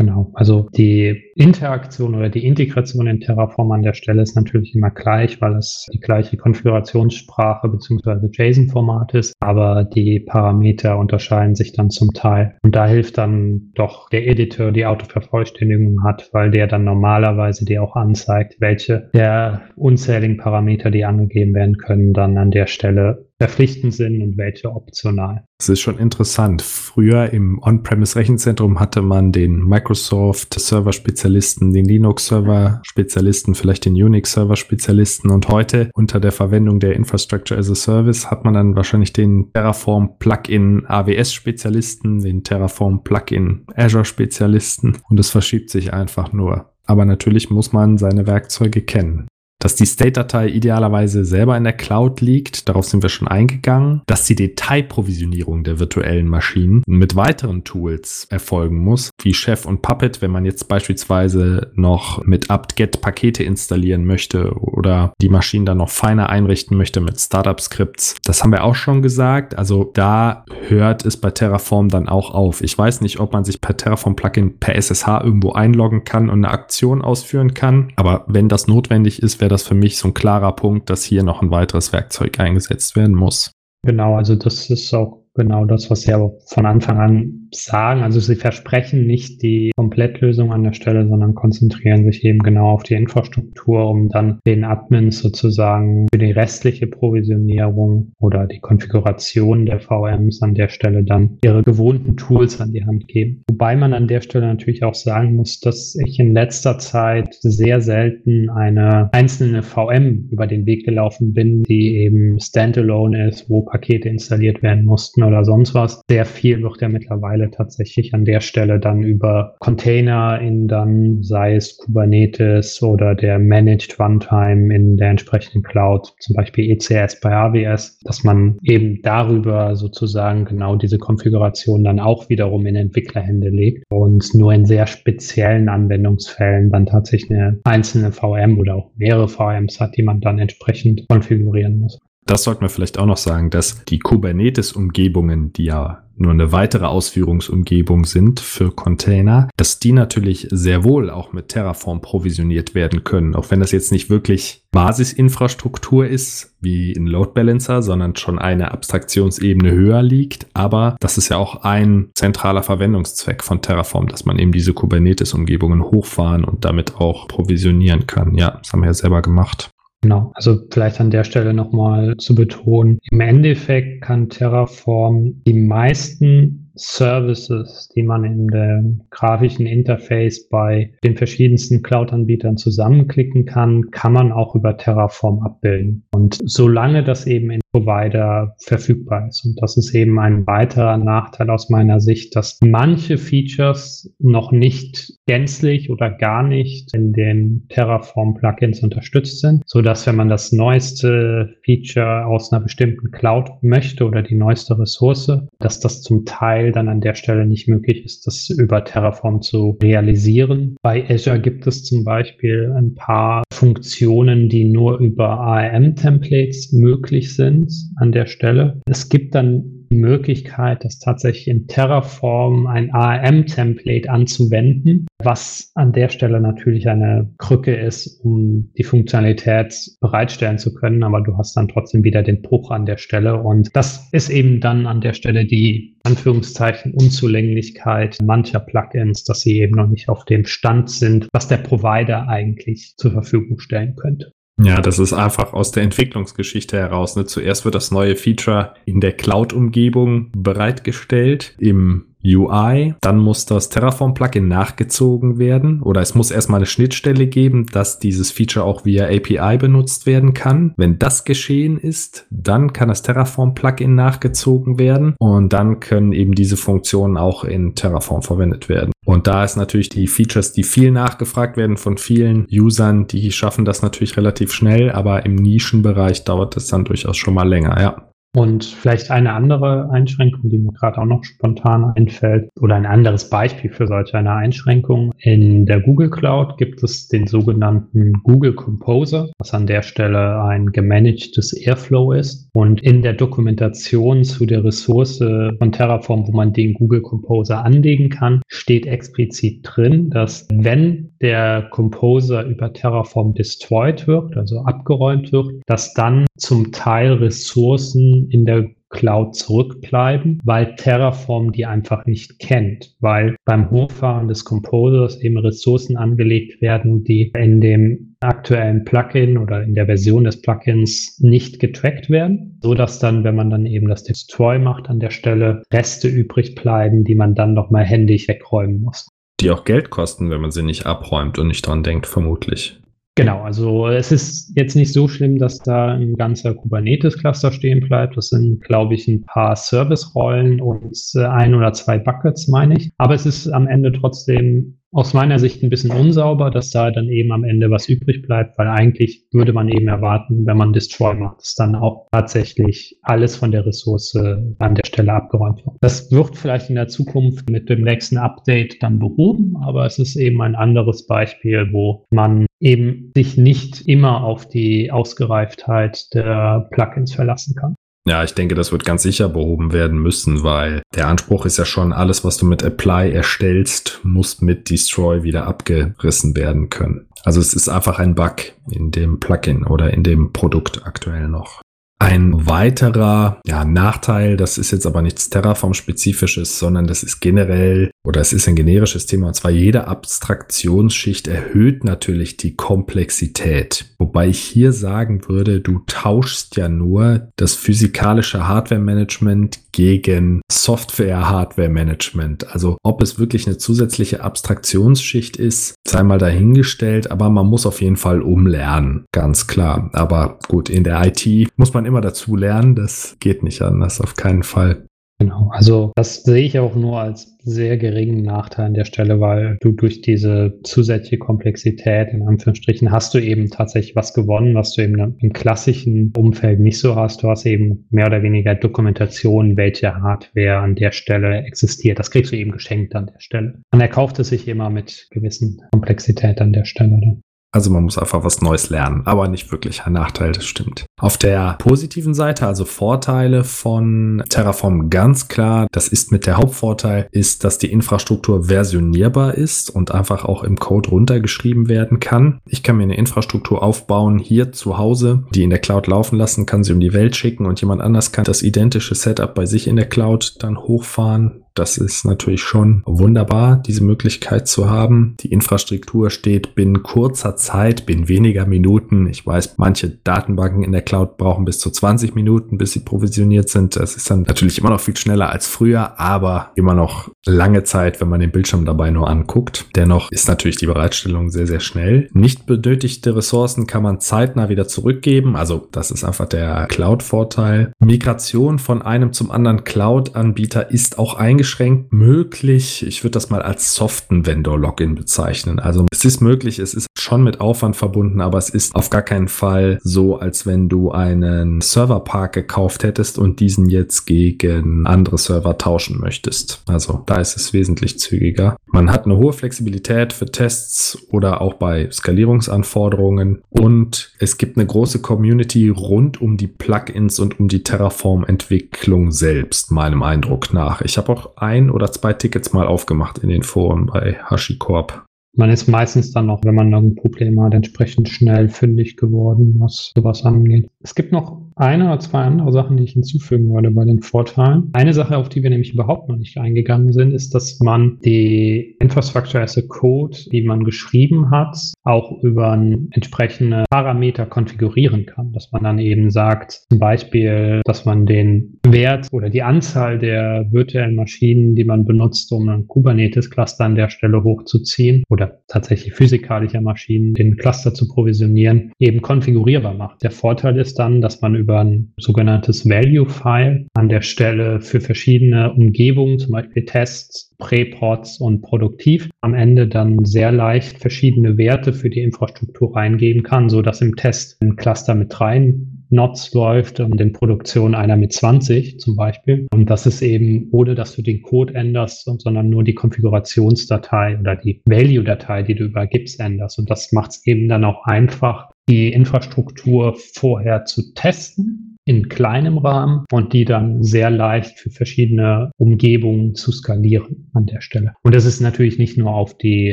[0.00, 4.90] Genau, also die Interaktion oder die Integration in Terraform an der Stelle ist natürlich immer
[4.90, 8.28] gleich, weil es die gleiche Konfigurationssprache bzw.
[8.32, 12.56] JSON-Format ist, aber die Parameter unterscheiden sich dann zum Teil.
[12.62, 17.82] Und da hilft dann doch der Editor, die Autovervollständigung hat, weil der dann normalerweise dir
[17.82, 23.94] auch anzeigt, welche der unzähligen Parameter, die angegeben werden können, dann an der Stelle verpflichtend
[23.94, 25.44] sind und welche optional.
[25.58, 26.60] Das ist schon interessant.
[26.60, 36.18] Früher im On-Premise-Rechenzentrum hatte man den Microsoft-Server-Spezialisten, den Linux-Server-Spezialisten, vielleicht den Unix-Server-Spezialisten und heute unter
[36.18, 42.20] der Verwendung der Infrastructure as a Service hat man dann wahrscheinlich den Terraform Plugin AWS-Spezialisten,
[42.20, 46.72] den Terraform Plugin Azure-Spezialisten und es verschiebt sich einfach nur.
[46.86, 52.20] Aber natürlich muss man seine Werkzeuge kennen dass die State-Datei idealerweise selber in der Cloud
[52.20, 58.26] liegt, darauf sind wir schon eingegangen, dass die Detailprovisionierung der virtuellen Maschinen mit weiteren Tools
[58.30, 64.04] erfolgen muss, wie Chef und Puppet, wenn man jetzt beispielsweise noch mit apt-get Pakete installieren
[64.04, 68.16] möchte oder die Maschinen dann noch feiner einrichten möchte mit Startup-Skripts.
[68.24, 72.62] Das haben wir auch schon gesagt, also da hört es bei Terraform dann auch auf.
[72.62, 76.52] Ich weiß nicht, ob man sich per Terraform-Plugin per SSH irgendwo einloggen kann und eine
[76.52, 80.52] Aktion ausführen kann, aber wenn das notwendig ist, wäre das für mich so ein klarer
[80.52, 83.52] Punkt, dass hier noch ein weiteres Werkzeug eingesetzt werden muss.
[83.82, 88.02] Genau, also das ist auch genau das, was Sie aber von Anfang an sagen.
[88.02, 92.82] Also Sie versprechen nicht die Komplettlösung an der Stelle, sondern konzentrieren sich eben genau auf
[92.82, 99.80] die Infrastruktur, um dann den Admins sozusagen für die restliche Provisionierung oder die Konfiguration der
[99.80, 103.44] VMs an der Stelle dann ihre gewohnten Tools an die Hand geben.
[103.48, 107.80] Wobei man an der Stelle natürlich auch sagen muss, dass ich in letzter Zeit sehr
[107.80, 114.08] selten eine einzelne VM über den Weg gelaufen bin, die eben standalone ist, wo Pakete
[114.08, 116.00] installiert werden mussten oder sonst was.
[116.08, 121.54] Sehr viel wird ja mittlerweile tatsächlich an der Stelle dann über Container in dann, sei
[121.54, 128.00] es Kubernetes oder der Managed Runtime in der entsprechenden Cloud, zum Beispiel ECS bei AWS,
[128.00, 134.34] dass man eben darüber sozusagen genau diese Konfiguration dann auch wiederum in Entwicklerhände legt und
[134.34, 139.96] nur in sehr speziellen Anwendungsfällen dann tatsächlich eine einzelne VM oder auch mehrere VMs hat,
[139.96, 143.98] die man dann entsprechend konfigurieren muss das sollten wir vielleicht auch noch sagen, dass die
[143.98, 151.10] Kubernetes-Umgebungen, die ja nur eine weitere Ausführungsumgebung sind für Container, dass die natürlich sehr wohl
[151.10, 156.92] auch mit Terraform provisioniert werden können, auch wenn das jetzt nicht wirklich Basisinfrastruktur ist, wie
[156.92, 160.48] in Load Balancer, sondern schon eine Abstraktionsebene höher liegt.
[160.54, 165.82] Aber das ist ja auch ein zentraler Verwendungszweck von Terraform, dass man eben diese Kubernetes-Umgebungen
[165.82, 168.34] hochfahren und damit auch provisionieren kann.
[168.34, 169.70] Ja, das haben wir ja selber gemacht.
[170.00, 176.70] Genau, also vielleicht an der Stelle nochmal zu betonen, im Endeffekt kann Terraform die meisten
[176.76, 184.30] Services, die man in dem grafischen Interface bei den verschiedensten Cloud-Anbietern zusammenklicken kann, kann man
[184.30, 186.06] auch über Terraform abbilden.
[186.12, 189.44] Und solange das eben in Provider verfügbar ist.
[189.44, 195.12] Und das ist eben ein weiterer Nachteil aus meiner Sicht, dass manche Features noch nicht
[195.26, 200.52] gänzlich oder gar nicht in den Terraform Plugins unterstützt sind, so dass wenn man das
[200.52, 206.72] neueste Feature aus einer bestimmten Cloud möchte oder die neueste Ressource, dass das zum Teil
[206.72, 210.76] dann an der Stelle nicht möglich ist, das über Terraform zu realisieren.
[210.82, 217.57] Bei Azure gibt es zum Beispiel ein paar Funktionen, die nur über ARM-Templates möglich sind
[217.96, 218.80] an der Stelle.
[218.86, 226.08] Es gibt dann die Möglichkeit, das tatsächlich in Terraform ein ARM-Template anzuwenden, was an der
[226.10, 231.68] Stelle natürlich eine Krücke ist, um die Funktionalität bereitstellen zu können, aber du hast dann
[231.68, 235.46] trotzdem wieder den Bruch an der Stelle und das ist eben dann an der Stelle
[235.46, 241.48] die Anführungszeichen Unzulänglichkeit mancher Plugins, dass sie eben noch nicht auf dem Stand sind, was
[241.48, 244.32] der Provider eigentlich zur Verfügung stellen könnte.
[244.60, 247.14] Ja, das ist einfach aus der Entwicklungsgeschichte heraus.
[247.16, 247.26] Ne?
[247.26, 254.48] Zuerst wird das neue Feature in der Cloud-Umgebung bereitgestellt im UI, dann muss das Terraform-Plugin
[254.48, 259.58] nachgezogen werden oder es muss erstmal eine Schnittstelle geben, dass dieses Feature auch via API
[259.58, 260.74] benutzt werden kann.
[260.76, 266.56] Wenn das geschehen ist, dann kann das Terraform-Plugin nachgezogen werden und dann können eben diese
[266.56, 268.92] Funktionen auch in Terraform verwendet werden.
[269.04, 273.64] Und da ist natürlich die Features, die viel nachgefragt werden von vielen Usern, die schaffen
[273.64, 278.07] das natürlich relativ schnell, aber im Nischenbereich dauert es dann durchaus schon mal länger, ja.
[278.34, 283.30] Und vielleicht eine andere Einschränkung, die mir gerade auch noch spontan einfällt, oder ein anderes
[283.30, 285.12] Beispiel für solch eine Einschränkung.
[285.18, 290.66] In der Google Cloud gibt es den sogenannten Google Composer, was an der Stelle ein
[290.66, 292.48] gemanagtes Airflow ist.
[292.52, 298.10] Und in der Dokumentation zu der Ressource von Terraform, wo man den Google Composer anlegen
[298.10, 305.50] kann, steht explizit drin, dass wenn der Composer über Terraform destroyed wird, also abgeräumt wird,
[305.66, 312.94] dass dann zum Teil Ressourcen in der Cloud zurückbleiben, weil Terraform die einfach nicht kennt,
[313.00, 319.62] weil beim Hochfahren des Composers eben Ressourcen angelegt werden, die in dem aktuellen Plugin oder
[319.62, 323.88] in der Version des Plugins nicht getrackt werden, so dass dann, wenn man dann eben
[323.88, 328.82] das Destroy macht an der Stelle, Reste übrig bleiben, die man dann nochmal händisch wegräumen
[328.82, 329.08] muss.
[329.40, 332.80] Die auch Geld kosten, wenn man sie nicht abräumt und nicht dran denkt, vermutlich.
[333.18, 338.16] Genau, also es ist jetzt nicht so schlimm, dass da ein ganzer Kubernetes-Cluster stehen bleibt.
[338.16, 342.92] Das sind, glaube ich, ein paar Service-Rollen und äh, ein oder zwei Buckets, meine ich.
[342.96, 347.08] Aber es ist am Ende trotzdem aus meiner Sicht ein bisschen unsauber, dass da dann
[347.08, 351.14] eben am Ende was übrig bleibt, weil eigentlich würde man eben erwarten, wenn man Destroy
[351.14, 355.76] macht, dass dann auch tatsächlich alles von der Ressource an der Stelle abgeräumt wird.
[355.82, 360.16] Das wird vielleicht in der Zukunft mit dem nächsten Update dann behoben, aber es ist
[360.16, 367.14] eben ein anderes Beispiel, wo man eben sich nicht immer auf die Ausgereiftheit der Plugins
[367.14, 367.74] verlassen kann.
[368.06, 371.66] Ja, ich denke, das wird ganz sicher behoben werden müssen, weil der Anspruch ist ja
[371.66, 377.06] schon, alles, was du mit Apply erstellst, muss mit Destroy wieder abgerissen werden können.
[377.24, 378.36] Also es ist einfach ein Bug
[378.70, 381.60] in dem Plugin oder in dem Produkt aktuell noch.
[382.00, 388.20] Ein weiterer ja, Nachteil, das ist jetzt aber nichts Terraform-spezifisches, sondern das ist generell oder
[388.20, 393.86] es ist ein generisches Thema, und zwar jede Abstraktionsschicht erhöht natürlich die Komplexität.
[393.98, 402.52] Wobei ich hier sagen würde, du tauschst ja nur das physikalische Hardware-Management gegen Software-Hardware-Management.
[402.52, 407.82] Also ob es wirklich eine zusätzliche Abstraktionsschicht ist, sei mal dahingestellt, aber man muss auf
[407.82, 409.90] jeden Fall umlernen, ganz klar.
[409.92, 412.76] Aber gut, in der IT muss man immer dazu lernen.
[412.76, 414.84] Das geht nicht anders, auf keinen Fall.
[415.20, 419.58] Genau, also das sehe ich auch nur als sehr geringen Nachteil an der Stelle, weil
[419.60, 424.82] du durch diese zusätzliche Komplexität in Anführungsstrichen hast du eben tatsächlich was gewonnen, was du
[424.82, 427.24] eben im klassischen Umfeld nicht so hast.
[427.24, 431.98] Du hast eben mehr oder weniger Dokumentation, welche Hardware an der Stelle existiert.
[431.98, 433.60] Das kriegst du eben geschenkt an der Stelle.
[433.72, 436.90] Man erkauft es sich immer mit gewissen Komplexität an der Stelle.
[436.90, 437.22] Dann.
[437.50, 440.84] Also man muss einfach was Neues lernen, aber nicht wirklich ein Nachteil, das stimmt.
[441.00, 447.08] Auf der positiven Seite, also Vorteile von Terraform ganz klar, das ist mit der Hauptvorteil,
[447.10, 452.40] ist, dass die Infrastruktur versionierbar ist und einfach auch im Code runtergeschrieben werden kann.
[452.46, 456.44] Ich kann mir eine Infrastruktur aufbauen hier zu Hause, die in der Cloud laufen lassen,
[456.44, 459.66] kann sie um die Welt schicken und jemand anders kann das identische Setup bei sich
[459.68, 465.16] in der Cloud dann hochfahren das ist natürlich schon wunderbar, diese Möglichkeit zu haben.
[465.20, 469.08] Die Infrastruktur steht binnen kurzer Zeit, binnen weniger Minuten.
[469.08, 473.48] Ich weiß, manche Datenbanken in der Cloud brauchen bis zu 20 Minuten, bis sie provisioniert
[473.48, 473.74] sind.
[473.74, 478.00] Das ist dann natürlich immer noch viel schneller als früher, aber immer noch lange Zeit,
[478.00, 479.66] wenn man den Bildschirm dabei nur anguckt.
[479.74, 482.08] Dennoch ist natürlich die Bereitstellung sehr, sehr schnell.
[482.12, 485.34] Nicht benötigte Ressourcen kann man zeitnah wieder zurückgeben.
[485.34, 487.72] Also das ist einfach der Cloud-Vorteil.
[487.80, 492.84] Migration von einem zum anderen Cloud-Anbieter ist auch eingeschränkt eingeschränkt möglich.
[492.86, 495.58] Ich würde das mal als soften Vendor-Login bezeichnen.
[495.58, 499.02] Also es ist möglich, es ist schon mit Aufwand verbunden, aber es ist auf gar
[499.02, 505.16] keinen Fall so, als wenn du einen Serverpark gekauft hättest und diesen jetzt gegen andere
[505.16, 506.62] Server tauschen möchtest.
[506.66, 508.56] Also da ist es wesentlich zügiger.
[508.78, 514.66] Man hat eine hohe Flexibilität für Tests oder auch bei Skalierungsanforderungen und es gibt eine
[514.66, 520.80] große Community rund um die Plugins und um die Terraform-Entwicklung selbst, meinem Eindruck nach.
[520.82, 525.04] Ich habe auch ein oder zwei Tickets mal aufgemacht in den Foren bei HashiCorp.
[525.36, 529.92] Man ist meistens dann noch, wenn man ein Problem hat, entsprechend schnell fündig geworden, was
[529.96, 530.70] sowas angeht.
[530.84, 534.70] Es gibt noch eine oder zwei andere Sachen, die ich hinzufügen würde bei den Vorteilen.
[534.72, 538.76] Eine Sache, auf die wir nämlich überhaupt noch nicht eingegangen sind, ist, dass man die
[538.80, 542.52] Infrastructure as a Code, die man geschrieben hat, auch über
[542.90, 545.32] entsprechende Parameter konfigurieren kann.
[545.32, 550.46] Dass man dann eben sagt, zum Beispiel, dass man den Wert oder die Anzahl der
[550.50, 556.60] virtuellen Maschinen, die man benutzt, um ein Kubernetes-Cluster an der Stelle hochzuziehen oder tatsächlich physikalischer
[556.60, 560.02] Maschinen, den Cluster zu provisionieren, eben konfigurierbar macht.
[560.02, 565.52] Der Vorteil ist dann, dass man über ein sogenanntes Value-File an der Stelle für verschiedene
[565.52, 571.90] Umgebungen, zum Beispiel Tests, Präpods und Produktiv, am Ende dann sehr leicht verschiedene Werte für
[571.90, 575.54] die Infrastruktur reingeben kann, so dass im Test ein Cluster mit drei
[575.90, 579.46] Nodes läuft und in Produktion einer mit 20 zum Beispiel.
[579.52, 584.36] Und das ist eben, ohne dass du den Code änderst, sondern nur die Konfigurationsdatei oder
[584.36, 586.58] die Value-Datei, die du übergibst, änderst.
[586.58, 592.58] Und das macht es eben dann auch einfach, die Infrastruktur vorher zu testen in kleinem
[592.58, 597.94] Rahmen und die dann sehr leicht für verschiedene Umgebungen zu skalieren an der Stelle.
[598.02, 599.72] Und das ist natürlich nicht nur auf die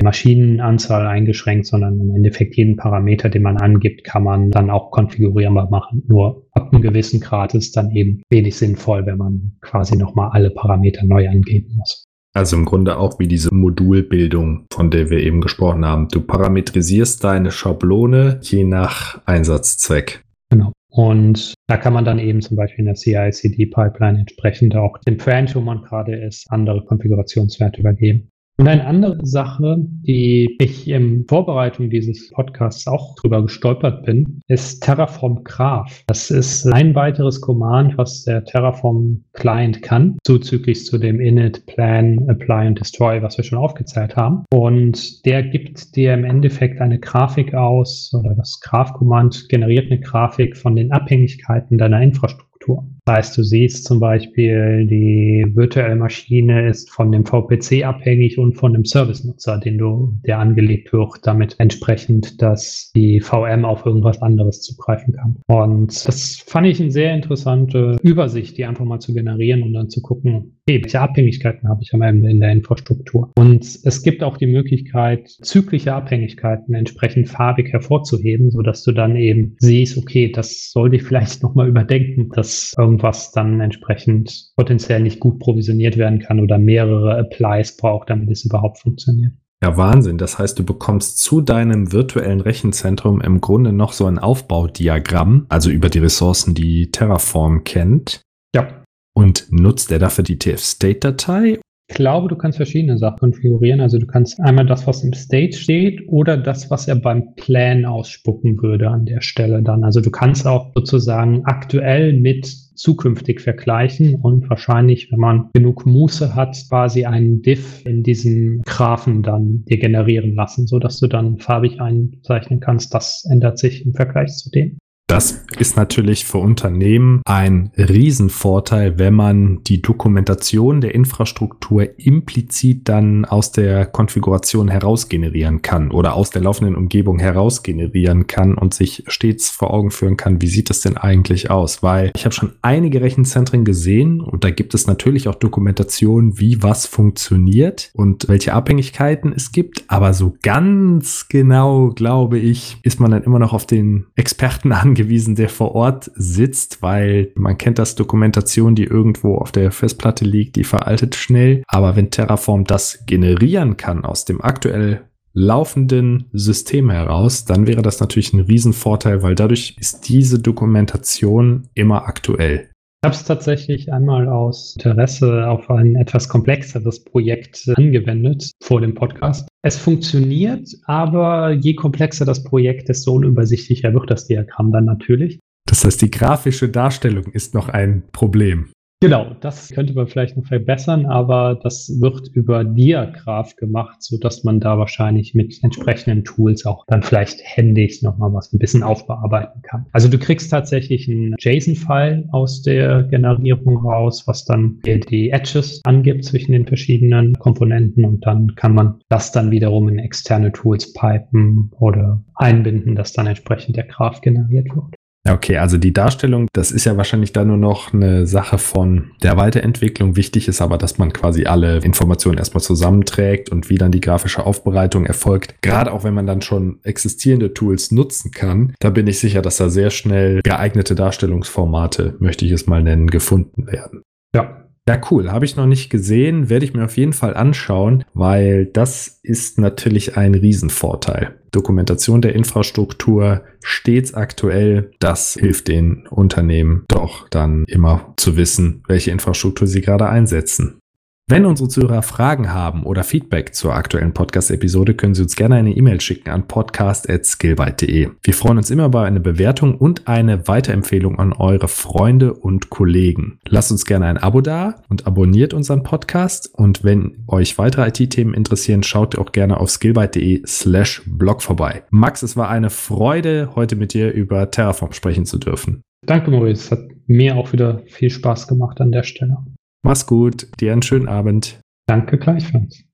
[0.02, 5.70] Maschinenanzahl eingeschränkt, sondern im Endeffekt jeden Parameter, den man angibt, kann man dann auch konfigurierbar
[5.70, 6.04] machen.
[6.08, 10.52] Nur ab einem gewissen Grad ist dann eben wenig sinnvoll, wenn man quasi nochmal alle
[10.52, 12.05] Parameter neu angeben muss.
[12.36, 16.10] Also im Grunde auch wie diese Modulbildung, von der wir eben gesprochen haben.
[16.10, 20.22] Du parametrisierst deine Schablone je nach Einsatzzweck.
[20.50, 20.74] Genau.
[20.90, 25.50] Und da kann man dann eben zum Beispiel in der CI-CD-Pipeline entsprechend auch dem Branch,
[25.54, 28.30] wo man gerade ist, andere Konfigurationswerte übergeben.
[28.58, 34.82] Und eine andere Sache, die ich in Vorbereitung dieses Podcasts auch drüber gestolpert bin, ist
[34.82, 36.04] Terraform Graph.
[36.08, 42.30] Das ist ein weiteres Command, was der Terraform Client kann, zuzüglich zu dem init, plan,
[42.30, 44.46] apply und destroy, was wir schon aufgezählt haben.
[44.54, 50.56] Und der gibt dir im Endeffekt eine Grafik aus oder das Graph-Command generiert eine Grafik
[50.56, 52.88] von den Abhängigkeiten deiner Infrastruktur.
[53.06, 58.56] Das heißt, du siehst zum Beispiel, die virtuelle Maschine ist von dem VPC abhängig und
[58.56, 64.24] von dem Service-Nutzer, den du, der angelegt wird, damit entsprechend, dass die VM auf irgendwas
[64.24, 65.38] anderes zugreifen kann.
[65.46, 69.92] Und das fand ich eine sehr interessante Übersicht, die einfach mal zu generieren und dann
[69.92, 73.32] zu gucken, okay, welche Abhängigkeiten habe ich am Ende in der Infrastruktur?
[73.38, 79.56] Und es gibt auch die Möglichkeit, zyklische Abhängigkeiten entsprechend farbig hervorzuheben, sodass du dann eben
[79.60, 85.40] siehst, okay, das sollte ich vielleicht nochmal überdenken, dass irgendwas dann entsprechend potenziell nicht gut
[85.40, 89.34] provisioniert werden kann oder mehrere Applies braucht, damit es überhaupt funktioniert.
[89.62, 90.18] Ja, Wahnsinn.
[90.18, 95.70] Das heißt, du bekommst zu deinem virtuellen Rechenzentrum im Grunde noch so ein Aufbaudiagramm, also
[95.70, 98.22] über die Ressourcen, die Terraform kennt.
[98.56, 98.84] Ja.
[99.14, 101.60] Und nutzt er dafür die TF-State-Datei?
[101.88, 103.80] Ich glaube, du kannst verschiedene Sachen konfigurieren.
[103.80, 107.86] Also du kannst einmal das, was im State steht oder das, was er beim Plan
[107.86, 109.84] ausspucken würde an der Stelle dann.
[109.84, 116.36] Also du kannst auch sozusagen aktuell mit zukünftig vergleichen und wahrscheinlich, wenn man genug Muße
[116.36, 121.40] hat, quasi einen Diff in diesem Graphen dann dir generieren lassen, so dass du dann
[121.40, 122.94] farbig einzeichnen kannst.
[122.94, 124.78] Das ändert sich im Vergleich zu dem.
[125.08, 133.24] Das ist natürlich für Unternehmen ein Riesenvorteil, wenn man die Dokumentation der Infrastruktur implizit dann
[133.24, 138.74] aus der Konfiguration heraus generieren kann oder aus der laufenden Umgebung heraus generieren kann und
[138.74, 141.84] sich stets vor Augen führen kann, wie sieht das denn eigentlich aus?
[141.84, 146.64] Weil ich habe schon einige Rechenzentren gesehen und da gibt es natürlich auch Dokumentation, wie
[146.64, 149.84] was funktioniert und welche Abhängigkeiten es gibt.
[149.88, 154.95] Aber so ganz genau, glaube ich, ist man dann immer noch auf den Experten an
[154.96, 160.24] angewiesen, der vor Ort sitzt, weil man kennt das Dokumentation, die irgendwo auf der Festplatte
[160.24, 161.64] liegt, die veraltet schnell.
[161.68, 165.02] Aber wenn Terraform das generieren kann aus dem aktuell
[165.34, 172.08] laufenden System heraus, dann wäre das natürlich ein Riesenvorteil, weil dadurch ist diese Dokumentation immer
[172.08, 172.70] aktuell.
[173.04, 178.96] Ich habe es tatsächlich einmal aus Interesse auf ein etwas komplexeres Projekt angewendet vor dem
[178.96, 179.48] Podcast.
[179.66, 185.40] Es funktioniert, aber je komplexer das Projekt, desto unübersichtlicher wird das Diagramm dann natürlich.
[185.66, 188.68] Das heißt, die grafische Darstellung ist noch ein Problem.
[189.06, 194.44] Genau, das könnte man vielleicht noch verbessern, aber das wird über Diagraph gemacht, so dass
[194.44, 199.62] man da wahrscheinlich mit entsprechenden Tools auch dann vielleicht händig nochmal was ein bisschen aufbearbeiten
[199.62, 199.86] kann.
[199.92, 206.26] Also du kriegst tatsächlich einen JSON-File aus der Generierung raus, was dann die Edges angibt
[206.26, 211.70] zwischen den verschiedenen Komponenten und dann kann man das dann wiederum in externe Tools pipen
[211.80, 214.95] oder einbinden, dass dann entsprechend der Graph generiert wird.
[215.28, 219.38] Okay, also die Darstellung, das ist ja wahrscheinlich dann nur noch eine Sache von der
[219.38, 220.16] Weiterentwicklung.
[220.16, 224.46] Wichtig ist aber, dass man quasi alle Informationen erstmal zusammenträgt und wie dann die grafische
[224.46, 225.56] Aufbereitung erfolgt.
[225.62, 229.58] Gerade auch wenn man dann schon existierende Tools nutzen kann, da bin ich sicher, dass
[229.58, 234.04] da sehr schnell geeignete Darstellungsformate, möchte ich es mal nennen, gefunden werden.
[234.36, 235.32] Ja, ja, cool.
[235.32, 236.50] Habe ich noch nicht gesehen.
[236.50, 241.36] Werde ich mir auf jeden Fall anschauen, weil das ist natürlich ein Riesenvorteil.
[241.52, 244.92] Dokumentation der Infrastruktur stets aktuell.
[245.00, 250.80] Das hilft den Unternehmen doch dann immer zu wissen, welche Infrastruktur sie gerade einsetzen.
[251.28, 255.76] Wenn unsere Zuhörer Fragen haben oder Feedback zur aktuellen Podcast-Episode, können Sie uns gerne eine
[255.76, 258.10] E-Mail schicken an podcast.skillbyte.de.
[258.22, 263.40] Wir freuen uns immer über eine Bewertung und eine Weiterempfehlung an eure Freunde und Kollegen.
[263.48, 266.48] Lasst uns gerne ein Abo da und abonniert unseren Podcast.
[266.54, 271.86] Und wenn euch weitere IT-Themen interessieren, schaut auch gerne auf skillbyte.de slash blog vorbei.
[271.90, 275.82] Max, es war eine Freude, heute mit dir über Terraform sprechen zu dürfen.
[276.06, 276.70] Danke, Maurice.
[276.70, 279.38] Hat mir auch wieder viel Spaß gemacht an der Stelle.
[279.86, 281.62] Mach's gut, dir einen schönen Abend.
[281.86, 282.85] Danke gleichfalls.